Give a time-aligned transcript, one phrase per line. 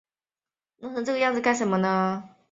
[0.79, 1.05] 今花莲
[1.35, 2.35] 县卓溪乡。